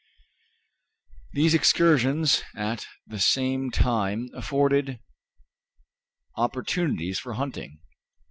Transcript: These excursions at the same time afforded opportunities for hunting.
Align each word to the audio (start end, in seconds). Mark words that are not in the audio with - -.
These 1.33 1.53
excursions 1.53 2.41
at 2.55 2.87
the 3.05 3.19
same 3.19 3.69
time 3.69 4.29
afforded 4.33 4.99
opportunities 6.35 7.19
for 7.19 7.33
hunting. 7.33 7.77